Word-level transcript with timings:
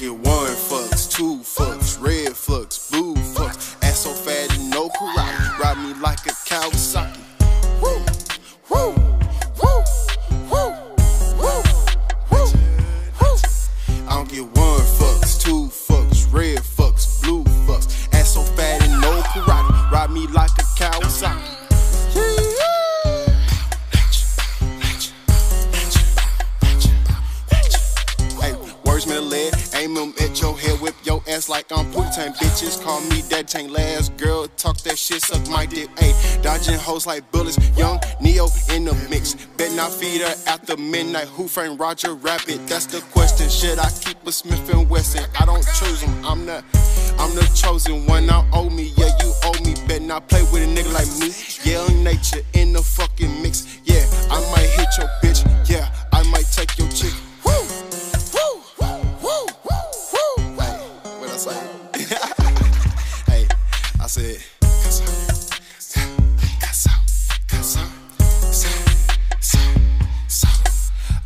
get 0.00 0.12
one 0.14 0.54
fucks, 0.56 1.10
two 1.10 1.36
fucks, 1.40 2.00
red 2.00 2.32
fucks, 2.32 2.90
blue 2.90 3.14
fucks. 3.34 3.76
Ass 3.84 4.00
so 4.00 4.10
fat 4.10 4.56
you 4.56 4.70
no 4.70 4.88
karate, 4.88 5.58
ride 5.58 5.76
me 5.76 5.92
like 6.00 6.24
a 6.26 6.29
your 30.40 30.58
head, 30.58 30.80
whip 30.80 30.94
your 31.04 31.22
ass 31.28 31.48
like 31.48 31.66
I'm 31.70 31.86
Putin. 31.92 32.34
Bitches 32.36 32.82
call 32.82 33.00
me 33.02 33.22
that 33.30 33.48
tank 33.48 33.70
last 33.70 34.16
girl, 34.16 34.46
talk 34.56 34.78
that 34.78 34.98
shit, 34.98 35.22
suck 35.22 35.48
my 35.48 35.66
dick. 35.66 35.88
Hey, 35.98 36.12
dodging 36.42 36.78
hoes 36.78 37.06
like 37.06 37.30
bullets, 37.30 37.58
young 37.76 38.00
Neo 38.20 38.48
in 38.72 38.84
the 38.84 38.94
mix. 39.10 39.34
Bet 39.56 39.72
not 39.72 39.92
feed 39.92 40.22
her 40.22 40.34
after 40.46 40.76
midnight. 40.76 41.28
Who 41.28 41.48
framed 41.48 41.78
Roger 41.78 42.14
Rabbit? 42.14 42.66
That's 42.66 42.86
the 42.86 43.00
question. 43.12 43.48
Should 43.48 43.78
I 43.78 43.90
keep 44.00 44.24
a 44.26 44.32
Smith 44.32 44.72
and 44.72 44.88
Wesson? 44.88 45.24
I 45.38 45.44
don't 45.44 45.66
choose 45.78 46.00
them. 46.00 46.24
I'm 46.24 46.46
the, 46.46 46.64
I'm 47.18 47.34
the 47.34 47.50
chosen 47.54 48.06
one. 48.06 48.30
I 48.30 48.48
owe 48.52 48.70
me, 48.70 48.92
yeah, 48.96 49.10
you 49.20 49.32
owe 49.44 49.64
me. 49.64 49.74
Bet 49.86 50.02
not 50.02 50.28
play 50.28 50.42
with 50.44 50.62
a 50.62 50.66
nigga 50.66 50.92
like 50.92 51.10
me. 51.20 51.30
Young 51.70 52.02
nature 52.04 52.40
in 52.54 52.72
the 52.72 52.82
fucking 52.82 53.42
mix. 53.42 53.80
Yeah, 53.84 54.04
I 54.30 54.40
might 54.52 54.70
hit 54.78 54.88
your 54.98 55.08
bitch. 55.22 55.44
Yeah, 55.68 55.89
so, 64.08 64.22
so." 69.38 70.48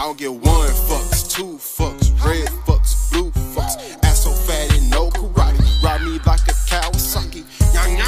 I 0.00 0.04
don't 0.04 0.16
get 0.16 0.32
one 0.32 0.70
fucks, 0.70 1.28
two 1.28 1.58
fucks, 1.58 2.12
red 2.24 2.46
fucks, 2.66 3.10
blue 3.10 3.32
fucks. 3.32 3.98
Ass 4.04 4.22
so 4.22 4.30
fat 4.30 4.72
and 4.72 4.88
no 4.90 5.10
karate. 5.10 5.82
Ride 5.82 6.02
me 6.02 6.20
like 6.24 6.46
a 6.46 6.54
Kawasaki. 6.70 7.42
Yang 7.74 7.98
yang. 7.98 8.06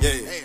yeah, 0.00 0.35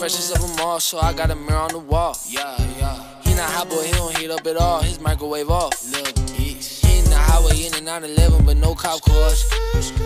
freshest 0.00 0.34
of 0.34 0.40
them 0.40 0.66
all, 0.66 0.80
so 0.80 0.98
I 0.98 1.12
got 1.12 1.30
a 1.30 1.36
mirror 1.36 1.58
on 1.58 1.68
the 1.68 1.78
wall. 1.78 2.16
Yeah, 2.26 2.56
yeah. 2.78 2.96
He 3.22 3.34
not 3.34 3.50
hot 3.50 3.68
boy, 3.68 3.82
he 3.82 3.92
don't 3.92 4.16
heat 4.16 4.30
up 4.30 4.46
at 4.46 4.56
all. 4.56 4.80
His 4.80 4.98
microwave 4.98 5.50
off. 5.50 5.72
Bitch. 5.92 6.30
He 6.30 6.98
in 6.98 7.04
the 7.04 7.18
highway 7.18 7.66
in 7.66 7.74
and 7.74 7.86
out 7.86 8.02
11, 8.02 8.46
but 8.46 8.56
no 8.56 8.74
cop 8.74 9.02
cars. 9.02 9.44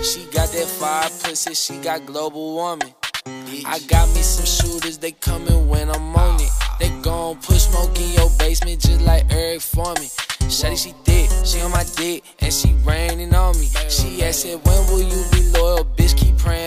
She 0.03 0.25
got 0.33 0.51
that 0.51 0.67
fire 0.81 1.09
pussy, 1.23 1.55
she 1.55 1.81
got 1.81 2.05
global 2.07 2.55
warming. 2.55 2.93
I 3.25 3.79
got 3.87 4.09
me 4.09 4.23
some 4.23 4.47
shooters, 4.47 4.99
they 4.99 5.13
coming 5.13 5.69
when 5.69 5.89
I'm 5.89 6.17
on 6.17 6.41
it. 6.41 6.51
They 6.81 6.91
gon' 7.01 7.37
put 7.37 7.61
smoke 7.61 7.97
in 7.97 8.11
your 8.15 8.31
basement 8.37 8.81
just 8.81 9.01
like 9.03 9.33
Eric 9.33 9.61
Forman. 9.61 10.11
Shawty, 10.51 10.77
she 10.77 10.91
thick, 11.05 11.31
she 11.47 11.61
on 11.61 11.71
my 11.71 11.85
dick, 11.95 12.25
and 12.41 12.53
she 12.53 12.75
raining 12.85 13.33
on 13.33 13.59
me. 13.61 13.69
She 13.89 14.25
asked, 14.25 14.45
when 14.45 14.87
will 14.89 15.03
you 15.03 15.25
be 15.31 15.34
loyal? 15.34 15.34
Bitch, 15.34 15.34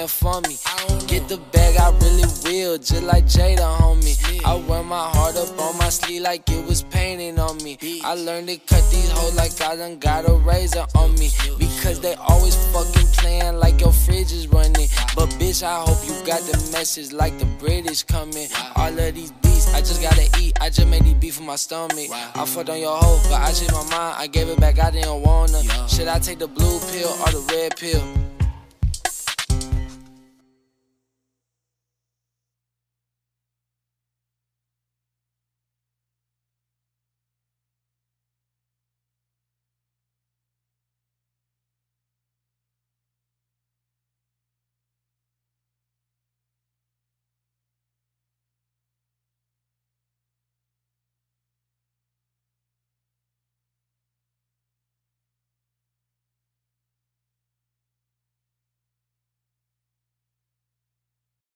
praying 0.07 0.43
for 0.43 0.47
me. 0.47 0.57
Get 1.07 1.27
the 1.27 1.37
bag, 1.51 1.77
I 1.77 1.89
really 1.99 2.23
will, 2.43 2.77
just 2.77 3.03
like 3.03 3.25
Jada, 3.25 3.77
homie. 3.77 4.17
I 4.45 4.55
wear 4.55 4.83
my 4.83 5.09
heart 5.09 5.35
up 5.35 5.59
on 5.59 5.77
my 5.77 5.89
sleeve 5.89 6.21
like 6.21 6.49
it 6.49 6.65
was 6.65 6.83
painted 6.83 7.39
on 7.39 7.57
me. 7.63 7.77
I 8.03 8.13
learned 8.15 8.47
to 8.49 8.57
cut 8.57 8.83
these 8.91 9.09
hoes 9.11 9.35
like 9.35 9.59
I 9.61 9.75
done 9.75 9.99
got 9.99 10.29
a 10.29 10.33
razor 10.33 10.85
on 10.95 11.13
me. 11.15 11.29
Because 11.57 11.99
they 11.99 12.15
always 12.15 12.55
fucking 12.73 13.07
playing 13.13 13.59
like 13.59 13.79
your 13.81 13.93
fridge 13.93 14.31
is 14.31 14.47
running. 14.47 14.87
But 15.15 15.29
bitch, 15.39 15.63
I 15.63 15.83
hope 15.85 16.05
you 16.07 16.13
got 16.25 16.41
the 16.41 16.57
message 16.71 17.13
like 17.13 17.37
the 17.39 17.45
British 17.45 18.03
coming. 18.03 18.47
All 18.75 18.87
of 18.87 19.15
these 19.15 19.31
beats, 19.31 19.73
I 19.73 19.79
just 19.79 20.01
gotta 20.01 20.27
eat. 20.39 20.57
I 20.61 20.69
just 20.69 20.87
made 20.87 21.03
these 21.03 21.15
beef 21.15 21.35
for 21.35 21.43
my 21.43 21.55
stomach. 21.55 22.09
I 22.11 22.45
fucked 22.45 22.69
on 22.69 22.79
your 22.79 22.97
hoe, 22.97 23.19
but 23.29 23.41
I 23.41 23.51
changed 23.51 23.73
my 23.73 23.83
mind. 23.83 24.15
I 24.17 24.27
gave 24.27 24.47
it 24.49 24.59
back, 24.59 24.79
I 24.79 24.91
didn't 24.91 25.21
wanna. 25.21 25.61
Should 25.87 26.07
I 26.07 26.19
take 26.19 26.39
the 26.39 26.47
blue 26.47 26.79
pill 26.91 27.09
or 27.09 27.31
the 27.31 27.45
red 27.53 27.75
pill? 27.75 28.36